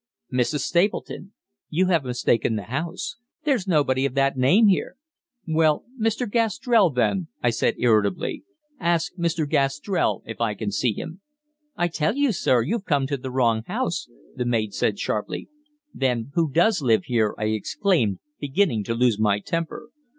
"Mrs. 0.33 0.61
Stapleton." 0.61 1.33
"You 1.69 1.85
have 1.89 2.03
mistaken 2.03 2.55
the 2.55 2.63
house. 2.63 3.17
There's 3.43 3.67
nobody 3.67 4.03
of 4.07 4.15
that 4.15 4.35
name 4.35 4.65
here." 4.67 4.95
"Well, 5.47 5.85
Mr. 5.95 6.27
Gastrell, 6.27 6.89
then," 6.89 7.27
I 7.43 7.51
said 7.51 7.75
irritably. 7.77 8.43
"Ask 8.79 9.13
Mr. 9.13 9.47
Gastrell 9.47 10.23
if 10.25 10.41
I 10.41 10.55
can 10.55 10.71
see 10.71 10.93
him." 10.93 11.21
"I 11.75 11.87
tell 11.87 12.15
you, 12.15 12.31
sir, 12.31 12.63
you've 12.63 12.85
come 12.85 13.05
to 13.05 13.17
the 13.17 13.29
wrong 13.29 13.61
house," 13.67 14.07
the 14.35 14.43
maid 14.43 14.73
said 14.73 14.97
sharply. 14.97 15.49
"Then 15.93 16.31
who 16.33 16.49
does 16.51 16.81
live 16.81 17.03
here?" 17.05 17.35
I 17.37 17.49
exclaimed, 17.49 18.17
beginning 18.39 18.83
to 18.85 18.95
lose 18.95 19.19
my 19.19 19.39
temper. 19.39 19.91